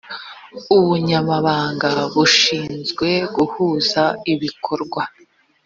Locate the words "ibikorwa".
4.33-5.03